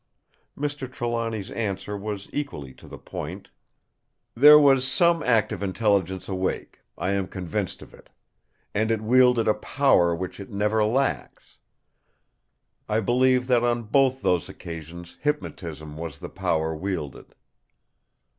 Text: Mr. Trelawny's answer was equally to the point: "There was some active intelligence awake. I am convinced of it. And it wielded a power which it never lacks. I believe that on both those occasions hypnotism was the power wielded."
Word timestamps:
Mr. 0.57 0.91
Trelawny's 0.91 1.51
answer 1.51 1.95
was 1.95 2.27
equally 2.33 2.73
to 2.73 2.87
the 2.87 2.97
point: 2.97 3.51
"There 4.33 4.57
was 4.57 4.83
some 4.87 5.21
active 5.21 5.61
intelligence 5.61 6.27
awake. 6.27 6.79
I 6.97 7.11
am 7.11 7.27
convinced 7.27 7.83
of 7.83 7.93
it. 7.93 8.09
And 8.73 8.89
it 8.89 9.03
wielded 9.03 9.47
a 9.47 9.53
power 9.53 10.15
which 10.15 10.39
it 10.39 10.49
never 10.49 10.83
lacks. 10.83 11.59
I 12.89 12.99
believe 12.99 13.45
that 13.45 13.63
on 13.63 13.83
both 13.83 14.23
those 14.23 14.49
occasions 14.49 15.17
hypnotism 15.21 15.95
was 15.97 16.17
the 16.17 16.29
power 16.29 16.75
wielded." 16.75 17.35